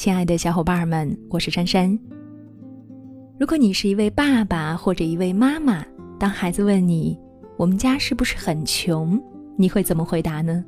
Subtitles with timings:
[0.00, 1.98] 亲爱的小伙伴们，我是珊珊。
[3.38, 5.84] 如果你是一位爸爸或者一位妈妈，
[6.18, 7.20] 当孩子问你
[7.58, 9.22] “我们家是不是很穷”，
[9.58, 10.64] 你会怎么回答呢？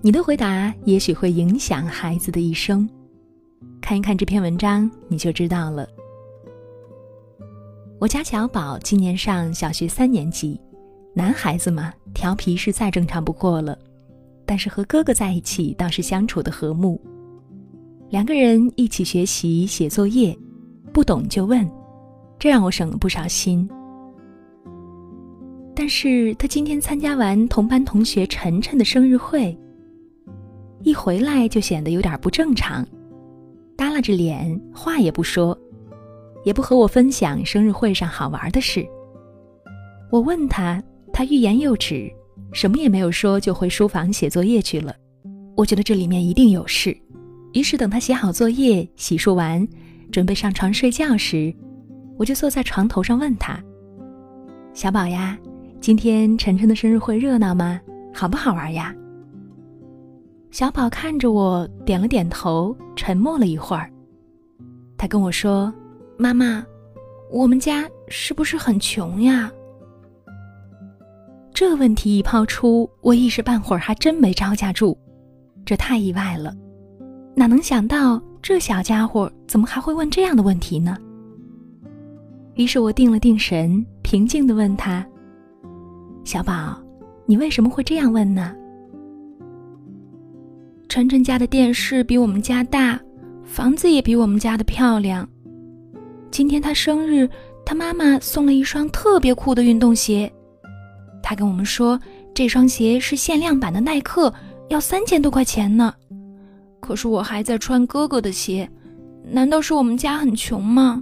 [0.00, 2.90] 你的回答也许会影响孩子的一生。
[3.80, 5.86] 看一看这篇文章，你就知道了。
[8.00, 10.60] 我家小宝今年上小学三年级，
[11.14, 13.78] 男孩子嘛，调皮是再正常不过了，
[14.44, 17.00] 但是和哥哥在一起倒是相处的和睦。
[18.12, 20.36] 两个人一起学习写作业，
[20.92, 21.66] 不懂就问，
[22.38, 23.66] 这让我省了不少心。
[25.74, 29.58] 但是他今天参加完同班同学晨晨的生日会，
[30.82, 32.86] 一回来就显得有点不正常，
[33.78, 35.58] 耷拉着脸，话也不说，
[36.44, 38.86] 也不和我分享生日会上好玩的事。
[40.10, 40.82] 我问他，
[41.14, 42.12] 他欲言又止，
[42.52, 44.94] 什么也没有说，就回书房写作业去了。
[45.56, 46.94] 我觉得这里面一定有事。
[47.52, 49.66] 于是等他写好作业、洗漱完，
[50.10, 51.54] 准备上床睡觉时，
[52.18, 53.62] 我就坐在床头上问他
[54.72, 55.38] ：“小宝呀，
[55.80, 57.80] 今天晨晨的生日会热闹吗？
[58.14, 58.94] 好不好玩呀？”
[60.50, 63.90] 小宝看着我，点了点头，沉默了一会儿。
[64.96, 65.72] 他跟我说
[66.18, 66.64] ：“妈妈，
[67.30, 69.50] 我们家是不是很穷呀？”
[71.52, 74.96] 这问题一抛出，我一时半会儿还真没招架住，
[75.66, 76.54] 这太意外了。
[77.34, 80.96] 哪能想到这小家伙怎么还会问这样的问题呢？
[82.54, 85.04] 于是我定了定神，平静地问他
[86.24, 86.78] ：“小宝，
[87.24, 88.54] 你为什么会这样问呢？”
[90.88, 93.00] 晨晨家的电视比我们家大，
[93.44, 95.26] 房子也比我们家的漂亮。
[96.30, 97.26] 今天他生日，
[97.64, 100.30] 他妈妈送了一双特别酷的运动鞋。
[101.22, 101.98] 他跟我们说，
[102.34, 104.32] 这双鞋是限量版的耐克，
[104.68, 105.94] 要三千多块钱呢。
[106.82, 108.68] 可是我还在穿哥哥的鞋，
[109.24, 111.00] 难道是我们家很穷吗？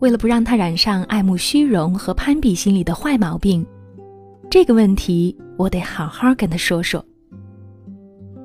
[0.00, 3.66] 为了不让他染上爱慕虚荣和攀比心理的坏毛病，
[4.50, 7.02] 这个问题我得好好跟他说说。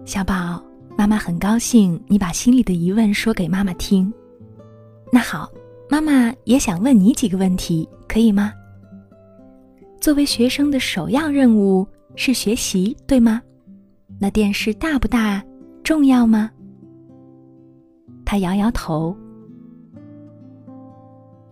[0.06, 0.64] 小宝，
[0.98, 4.12] 妈妈很高兴你把心里的疑问说给妈妈听。
[5.12, 5.52] 那好，
[5.90, 8.54] 妈妈也想问你几个问题，可以吗？
[10.00, 13.42] 作为学生的首要任务是学习，对吗？
[14.20, 15.44] 那电视大不大？
[15.84, 16.50] 重要吗？
[18.26, 19.16] 他摇摇头。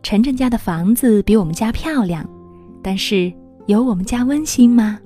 [0.04, 2.28] 晨晨家的房子比我们家漂亮，
[2.84, 3.32] 但是
[3.68, 5.00] 有我们家温馨吗？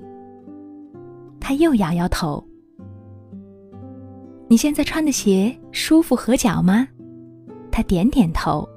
[1.38, 2.42] 他又摇摇头。
[4.48, 6.88] 你现在穿的鞋舒服合脚吗？
[7.70, 8.68] 他点点头。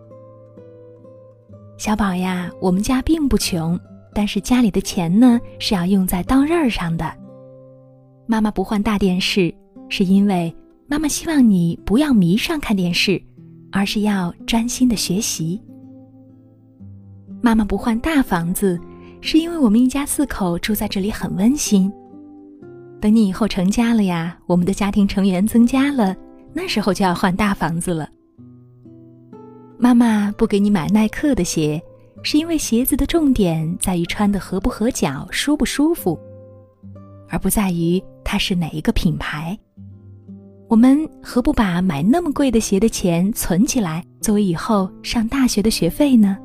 [1.78, 3.80] 小宝呀，我们家并不穷，
[4.14, 7.23] 但是家里的钱呢是要用在刀刃上的。
[8.26, 9.54] 妈妈不换大电视，
[9.90, 10.54] 是因为
[10.88, 13.22] 妈妈希望你不要迷上看电视，
[13.72, 15.62] 而是要专心的学习。
[17.42, 18.80] 妈妈不换大房子，
[19.20, 21.92] 是因为我们一家四口住在这里很温馨。
[23.02, 26.16] 等你以后成家了呀，我们的家庭成员增加了，
[26.54, 28.08] 那时候就要换大房子了。
[29.78, 31.82] 妈妈不给你买耐克的鞋，
[32.22, 36.18] 是因为鞋子的重点在于穿的合不合脚、舒不舒服，
[37.28, 38.02] 而不在于。
[38.34, 39.56] 它是哪一个品牌？
[40.68, 46.36] 我们何不把买那么贵的鞋的钱存起来，作为以后上大学的学费呢？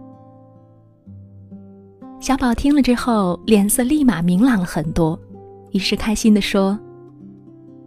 [2.21, 5.19] 小宝听了之后，脸色立马明朗了很多，
[5.71, 6.78] 于是开心的说：“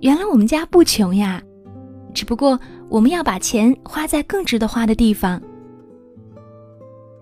[0.01, 1.39] 原来我们家不穷呀，
[2.11, 5.39] 只不过我们要把钱花在更值得花的地方。”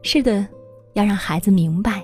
[0.02, 0.48] 是的，
[0.94, 2.02] 要让孩子明白，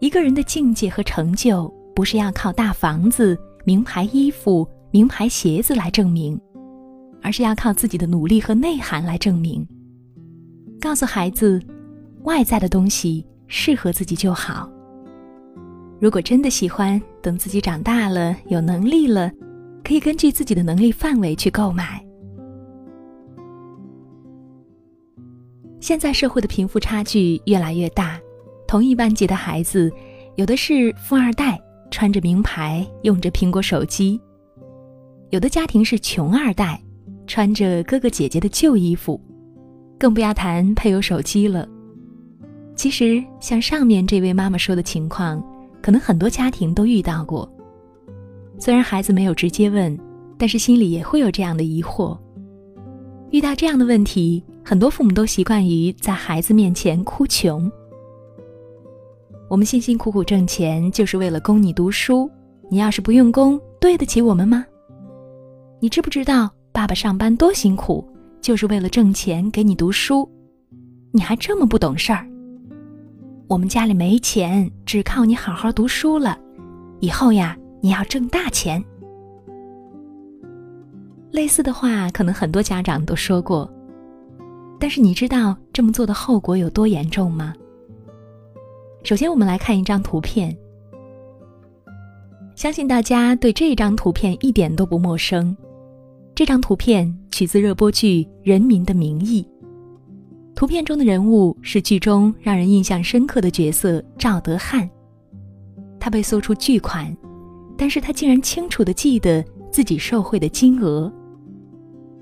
[0.00, 3.38] 一个人的境界和成就，不是要靠大房子。
[3.70, 6.36] 名牌衣服、名牌鞋子来证明，
[7.22, 9.64] 而是要靠自己的努力和内涵来证明。
[10.80, 11.62] 告诉孩子，
[12.24, 14.68] 外在的东西适合自己就好。
[16.00, 19.30] 如果真的喜欢，等自己长大了、有能力了，
[19.84, 22.04] 可以根据自己的能力范围去购买。
[25.78, 28.18] 现在社会的贫富差距越来越大，
[28.66, 29.88] 同一班级的孩子，
[30.34, 31.56] 有的是富二代。
[31.90, 34.20] 穿着名牌，用着苹果手机。
[35.30, 36.80] 有的家庭是穷二代，
[37.26, 39.20] 穿着哥哥姐姐的旧衣服，
[39.98, 41.68] 更不要谈配有手机了。
[42.74, 45.42] 其实，像上面这位妈妈说的情况，
[45.82, 47.50] 可能很多家庭都遇到过。
[48.58, 49.98] 虽然孩子没有直接问，
[50.38, 52.18] 但是心里也会有这样的疑惑。
[53.30, 57.70] 遇到这样的问题，很多父母都习惯于在孩子面前哭穷。
[59.50, 62.30] 我们辛辛苦苦挣钱，就是为了供你读书。
[62.70, 64.64] 你要是不用功，对得起我们吗？
[65.80, 68.08] 你知不知道爸爸上班多辛苦，
[68.40, 70.30] 就是为了挣钱给你读书？
[71.10, 72.24] 你还这么不懂事儿？
[73.48, 76.38] 我们家里没钱，只靠你好好读书了。
[77.00, 78.80] 以后呀，你要挣大钱。”
[81.32, 83.68] 类似的话，可能很多家长都说过。
[84.78, 87.52] 但是你知道这么做的后果有多严重吗？
[89.02, 90.56] 首先，我们来看一张图片。
[92.54, 95.56] 相信大家对这张图片一点都不陌生。
[96.34, 99.42] 这张图片取自热播剧《人民的名义》。
[100.54, 104.88] 图片中的人物是剧中让人印象深刻的角色赵德汉。
[105.98, 107.16] 他被搜出巨款，
[107.78, 111.10] 但是他竟然清楚的记得自己受贿的金额：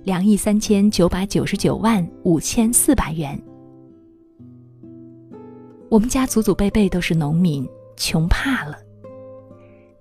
[0.05, 3.41] 两亿三千九百九十九万五千四百元。
[5.91, 8.77] 我们家祖祖辈辈都是农民，穷怕了。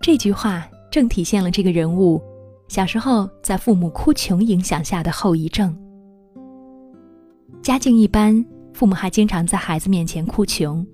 [0.01, 2.21] 这句话正体现了这个人物
[2.67, 5.75] 小时候在父母哭穷影响下的后遗症。
[7.61, 10.85] 家境一般，父母还经常在孩子面前哭穷，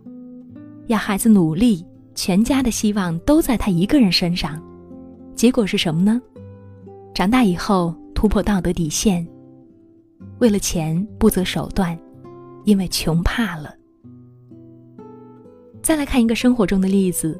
[0.87, 4.61] 要孩子努力，全家的希望都在他一个人身上。
[5.35, 6.21] 结果是什么呢？
[7.15, 9.27] 长大以后突破道德底线，
[10.39, 11.97] 为了钱不择手段，
[12.63, 13.75] 因为穷怕了。
[15.83, 17.37] 再来看一个生活中的例子。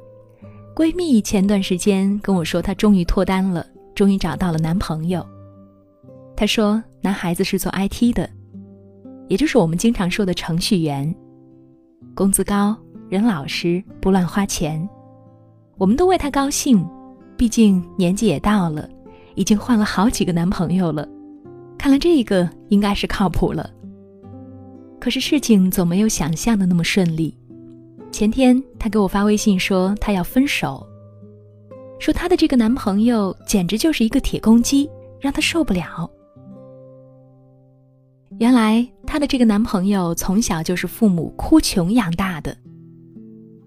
[0.76, 5.26] 闺蜜前段时间跟我说，她终于脱单了，终于找到了男朋友。
[6.36, 8.30] 她说，男孩子是做 IT 的，
[9.30, 11.16] 也就是我们经常说的程序员，
[12.14, 12.76] 工资高，
[13.08, 14.88] 人老实，不乱花钱。
[15.78, 16.86] 我们都为他高兴，
[17.38, 18.90] 毕竟年纪也到了，
[19.36, 21.08] 已经换了好几个男朋友了，
[21.78, 23.70] 看来这个应该是靠谱了。
[25.00, 27.38] 可是事情总没有想象的那么顺利。
[28.14, 30.86] 前天，她给我发微信说她要分手，
[32.00, 34.88] 说她的这个男朋友简直就是一个铁公鸡，
[35.20, 36.08] 让她受不了。
[38.38, 42.56] 原来她的这个男朋友从小就是父母哭穷养大的，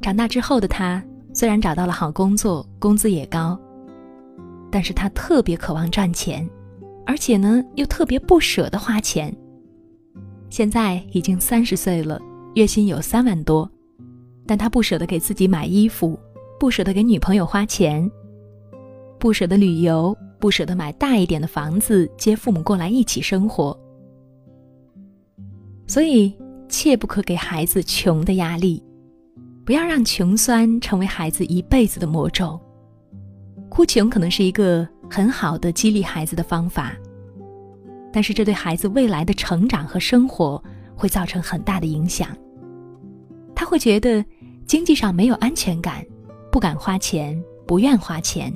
[0.01, 1.05] 长大之后的她
[1.35, 3.59] 虽然找到了好工作，工资也高，
[4.71, 6.49] 但是她特别渴望赚钱，
[7.05, 9.37] 而且呢又特别不舍得花钱。
[10.51, 12.21] 现在已经三十岁了，
[12.55, 13.69] 月薪有三万多。
[14.47, 16.19] 但他不舍得给自己买衣服，
[16.59, 18.09] 不舍得给女朋友花钱，
[19.19, 23.77] 不舍得旅游，不舍得买大一点的房子接父母过来一起生活。
[25.89, 26.33] 所以，
[26.69, 28.83] 切不可给孩子穷的压力，
[29.65, 32.59] 不要让穷酸成为孩子一辈子的魔咒。
[33.69, 36.93] 哭穷可能是一个很好的激励孩子的方法，
[38.13, 40.63] 但是这对孩子未来的成长和生活
[40.95, 42.29] 会造成很大的影响。
[43.53, 44.25] 他会觉得。
[44.67, 46.05] 经济上没有安全感，
[46.51, 48.53] 不敢花钱，不愿花钱。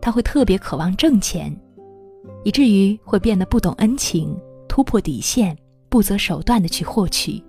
[0.00, 1.56] 他会特别渴望挣钱，
[2.44, 4.36] 以至于会变得不懂恩情，
[4.68, 5.56] 突破底线，
[5.88, 7.40] 不择手段的去获取。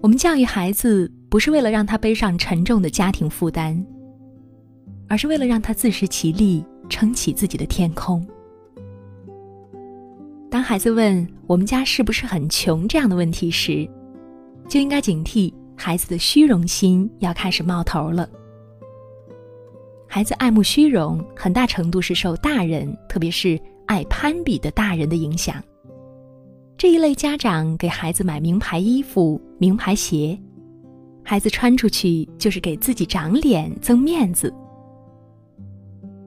[0.00, 3.84] 我们教育孩子，不是为了让他背上沉重的家庭负担，
[5.08, 8.26] 而是为了让他自食其力，撑起自己的天空。
[10.50, 13.88] 当孩子问我们家是不是很穷这样的问题时，
[14.68, 15.52] 就应该警惕。
[15.82, 18.28] 孩子的虚荣心要开始冒头了。
[20.06, 25.56] 孩子爱慕虚荣，很大程度是受大人，特别是爱攀比的大人的影响。
[26.76, 30.38] 这一类家长给孩子买名牌衣服、名牌鞋，
[31.24, 34.52] 孩子穿出去就是给自己长脸、增面子。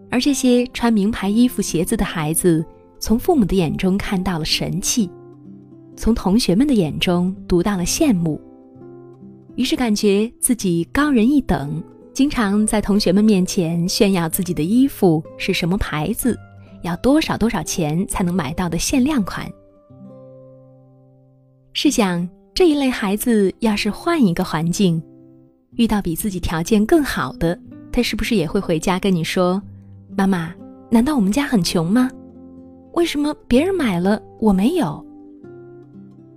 [0.10, 2.66] 而这些穿名牌衣服、鞋子的孩子，
[3.00, 5.08] 从父母的眼中看到了神气，
[5.96, 8.42] 从同学们的眼中读到了羡慕。
[9.56, 11.82] 于是感觉自己高人一等，
[12.12, 16.36] 经常在同学们面前炫耀自己的衣服是什么牌子，
[16.82, 19.48] 要多少多少钱才能买到的限量款。
[21.74, 25.02] 试想，这一类孩子要是换一个环境，
[25.76, 27.60] 遇到比自己条件更好的，
[27.92, 29.62] 他是不是也会回家跟你说
[30.18, 30.52] ：“妈妈，
[30.90, 32.10] 难道我们家很穷吗？
[32.94, 35.06] 为什么别人买了我没有？”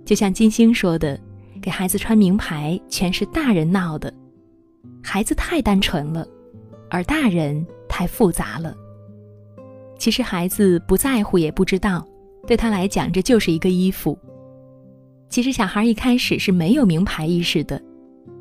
[0.05, 1.19] 就像金星说的。
[1.61, 4.13] 给孩子穿名牌，全是大人闹的。
[5.03, 6.27] 孩子太单纯了，
[6.89, 8.75] 而大人太复杂了。
[9.97, 12.05] 其实孩子不在乎也不知道，
[12.45, 14.17] 对他来讲这就是一个衣服。
[15.29, 17.81] 其实小孩一开始是没有名牌意识的，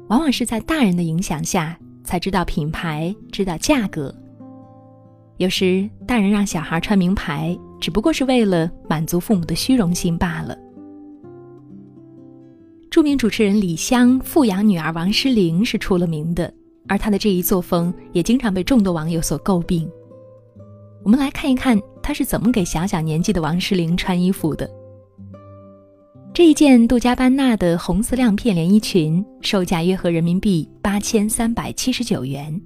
[0.09, 4.15] 往往是在大人的影响下才知道品牌、知道价格。
[5.39, 10.57] 有时大人让小孩穿名牌，只不过是为了满足父母的虚荣心罢了。
[12.97, 16.51] 著名主持人李湘富养女儿王诗龄是出了名的，
[16.89, 19.87] 而她的这一作风也经常被众多网友所诟病。
[21.05, 24.67] 我们来看一看她是怎么给小小年纪的王诗龄穿衣服的。
[26.33, 32.59] 这一件杜嘉班纳的红丝亮片连衣裙，售价约合人民币八千三百七十九元。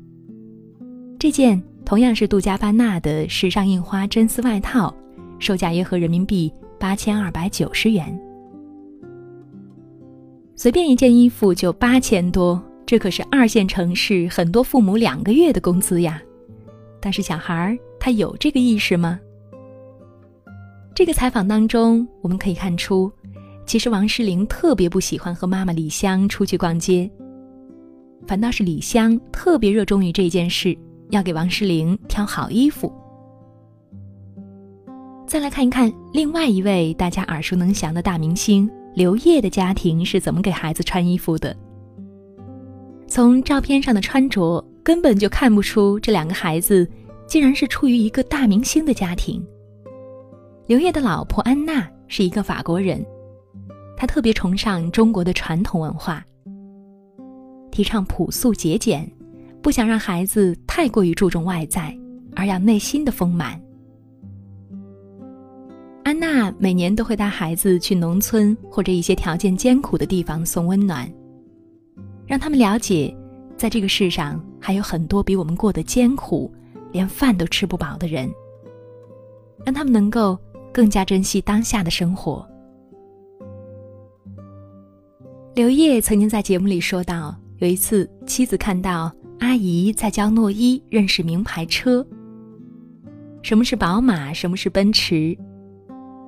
[1.19, 4.95] 这件同样是杜嘉班纳的时尚印花真丝外套，
[5.41, 8.17] 售价约合人民币八千二百九十元。
[10.63, 16.21] 随便一件衣服就八千多，这可是二线城市很多父母两个月的工资呀。
[17.01, 19.19] 但是小孩儿他有这个意识吗？
[20.95, 23.11] 这个采访当中，我们可以看出。
[23.65, 27.11] 其实王诗龄特别不喜欢和妈妈李湘出去逛街，
[28.27, 30.77] 反倒是李湘特别热衷于这件事，
[31.09, 32.93] 要给王诗龄挑好衣服。
[35.27, 41.57] 再来看一看另外一位大家耳熟能详的大明星刘烨的家庭是怎么给孩子穿衣服的。
[43.07, 46.89] 从照片上的穿着根本就看不出这两个孩子
[47.27, 49.45] 竟然是出于一个大明星的家庭。
[50.67, 53.05] 刘烨的老婆安娜是一个法国人。
[53.97, 56.25] 她特别崇尚中国的传统文化，
[57.71, 59.11] 提倡朴素节俭，
[59.61, 61.95] 不想让孩子太过于注重外在，
[62.35, 63.61] 而要内心的丰满。
[66.03, 71.11] 安娜每年都会带孩子去农村或者一些条件艰苦的地方送温暖，
[72.27, 73.15] 让他们了解，
[73.57, 76.53] 在这个世上还有很多比我们过得艰苦，
[76.91, 78.29] 连饭都吃不饱的人，
[79.65, 80.39] 让他们能够
[80.73, 82.45] 更加珍惜当下的生活。
[85.55, 92.05] 刘烨曾经在节目里说到，有一次妻子看到阿姨在教诺伊认识名牌车，
[93.43, 95.37] 什么是宝马，什么是奔驰，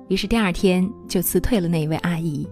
[0.09, 2.47] 于是第二天就辞退了那位阿姨，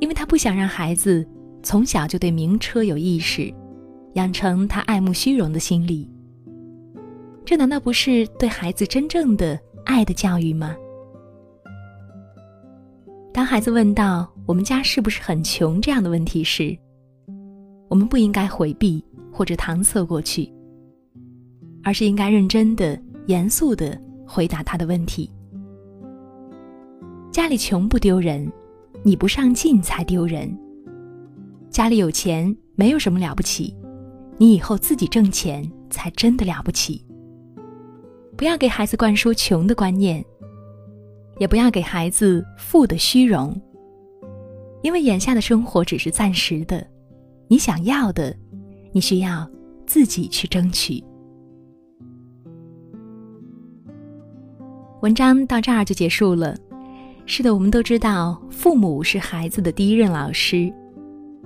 [0.00, 1.26] 因为他不想让孩子
[1.62, 3.52] 从小就对名车有意识，
[4.14, 6.10] 养成他爱慕虚荣的心理。
[7.44, 10.76] 这难道不是对孩子真正的爱的教育吗？
[13.32, 16.76] 当孩子问到“我们家是不是很穷”这样的问题时，
[17.88, 19.02] 我们不应该回避
[19.32, 20.52] 或者搪塞过去，
[21.82, 25.30] 而是应该认真的、严肃的回答他的问题。
[27.30, 28.50] 家里穷不丢人，
[29.04, 30.52] 你不上进才丢人。
[31.70, 33.74] 家里有钱没有什么了不起，
[34.36, 37.04] 你以后自己挣钱才真的了不起。
[38.36, 40.24] 不要给孩子灌输穷的观念。
[41.38, 43.58] 也不要给孩子富的虚荣，
[44.82, 46.86] 因为眼下的生活只是暂时的，
[47.48, 48.36] 你想要的，
[48.92, 49.50] 你需要
[49.86, 51.02] 自己去争取。
[55.00, 56.54] 文章到这儿就结束了。
[57.32, 60.68] 是的，我们都知道，父母是孩子的第一任老师，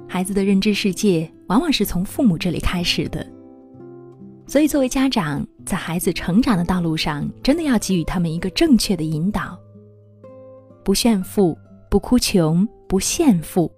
[0.08, 3.24] 孩子的认知世界往往是从父母这里开始的。
[4.46, 9.60] 所以，作为家长，在孩子成长的道路上，真的要给予他们一个正确的引导。
[10.82, 11.54] 不炫富，
[11.90, 13.70] 不哭穷，不炫富，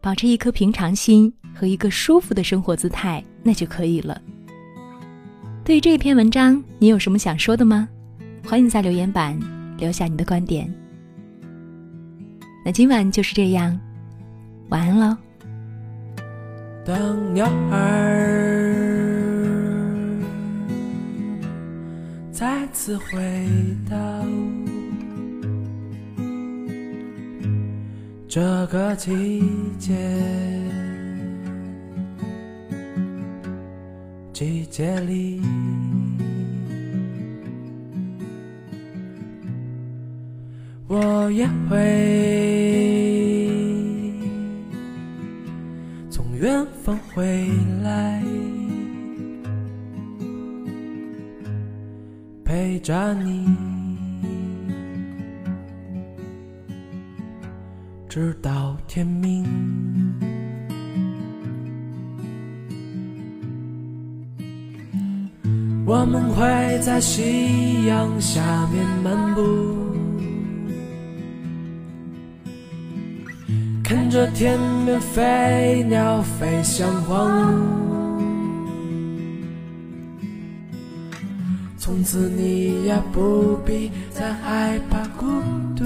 [0.00, 4.22] 保持一颗平常心和一个舒服的生活姿态，那就可以了。
[5.64, 7.88] 对于这篇文章，你有什么想说的吗？
[8.46, 9.36] 欢迎在留言板
[9.76, 10.72] 留下你的观点。
[12.64, 13.78] 那今晚就是这样，
[14.68, 15.16] 晚安喽。
[16.84, 17.80] 当鸟儿
[22.30, 23.46] 再次回
[23.88, 23.96] 到。
[28.28, 29.42] 这个季
[29.76, 29.92] 节，
[34.32, 35.42] 季节里，
[40.92, 41.76] 我也会
[46.10, 47.48] 从远方回
[47.80, 48.20] 来，
[52.44, 53.46] 陪着你。
[58.08, 59.46] 直到天明，
[65.86, 66.44] 我们会
[66.80, 69.79] 在夕阳下面漫步，
[74.10, 77.80] 看着天边飞鸟飞向荒芜。
[81.78, 85.26] 从此你也不必再害怕孤
[85.76, 85.84] 独。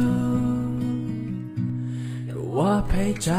[2.27, 3.31] 有我陪着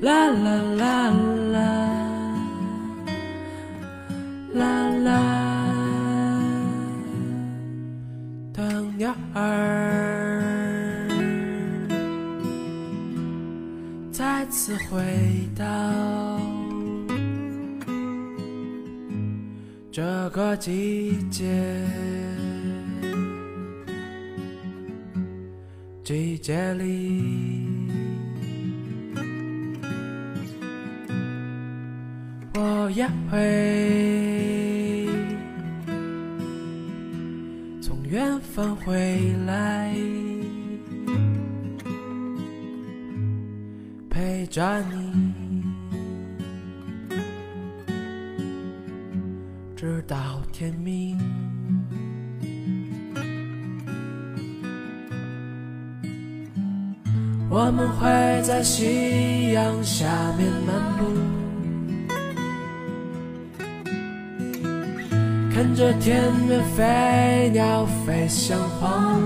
[0.00, 1.10] 啦啦啦
[1.52, 1.58] 啦
[4.54, 5.70] 啦啦。
[8.52, 11.08] 等鸟儿
[14.10, 15.00] 再次回
[15.54, 15.64] 到
[19.92, 21.46] 这个季节。
[26.02, 27.39] 季节里
[33.30, 35.08] 会
[37.80, 39.94] 从远方回来，
[44.08, 45.62] 陪着你，
[49.76, 51.18] 直到天明。
[57.52, 58.08] 我们会
[58.42, 60.06] 在夕阳下
[60.38, 61.39] 面漫步。
[65.62, 69.20] 看着天边飞鸟飞向黄，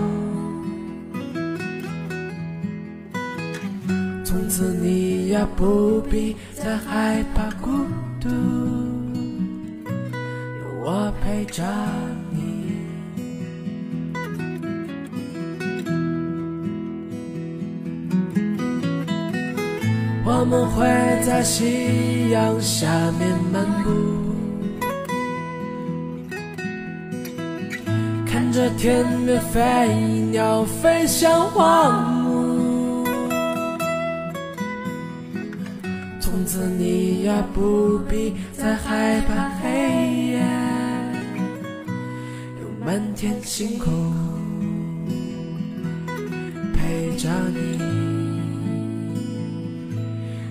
[4.25, 7.71] 从此你也不必再害怕孤
[8.21, 8.29] 独，
[10.59, 11.63] 有我陪着
[12.33, 12.73] 你。
[20.27, 20.85] 我们会
[21.25, 22.89] 在夕阳下
[23.21, 24.24] 面漫步。
[28.55, 29.89] 着天边飞
[30.31, 33.05] 鸟飞向荒芜，
[36.21, 39.69] 从此你也不必再害怕黑
[40.29, 40.39] 夜，
[42.61, 43.91] 有满天星空
[46.73, 47.81] 陪着你，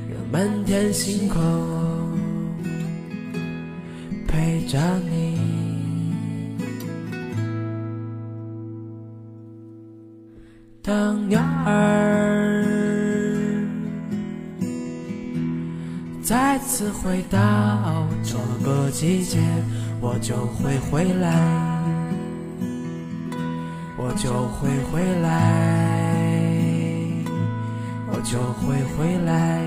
[0.10, 1.40] 有满天星空
[4.28, 4.78] 陪着
[5.10, 5.23] 你。
[16.24, 19.40] 再次回到这个季节，
[20.00, 21.30] 我就会回来，
[23.98, 25.30] 我就会回来，
[28.08, 29.60] 我就会回来，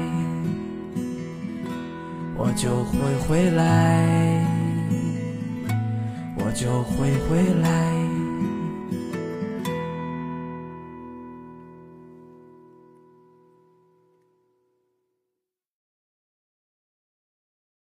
[2.38, 4.42] 我就会回来，
[6.38, 7.95] 我就会回来。